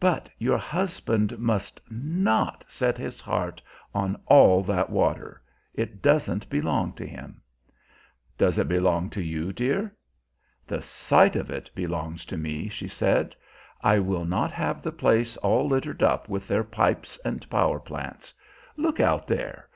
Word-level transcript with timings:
But 0.00 0.28
your 0.36 0.58
husband 0.58 1.38
must 1.38 1.80
not 1.88 2.64
set 2.66 2.98
his 2.98 3.20
heart 3.20 3.62
on 3.94 4.20
all 4.26 4.64
that 4.64 4.90
water! 4.90 5.40
It 5.74 6.02
doesn't 6.02 6.48
belong 6.50 6.92
to 6.94 7.06
him." 7.06 7.40
"Does 8.36 8.58
it 8.58 8.66
belong 8.66 9.10
to 9.10 9.22
you, 9.22 9.52
dear?" 9.52 9.94
"The 10.66 10.82
sight 10.82 11.36
of 11.36 11.52
it 11.52 11.70
belongs 11.72 12.24
to 12.24 12.36
me," 12.36 12.68
she 12.68 12.88
said. 12.88 13.36
"I 13.80 14.00
will 14.00 14.24
not 14.24 14.50
have 14.50 14.82
the 14.82 14.90
place 14.90 15.36
all 15.36 15.68
littered 15.68 16.02
up 16.02 16.28
with 16.28 16.48
their 16.48 16.64
pipes 16.64 17.16
and 17.24 17.48
power 17.48 17.78
plants. 17.78 18.34
Look 18.76 18.98
out 18.98 19.28
there! 19.28 19.68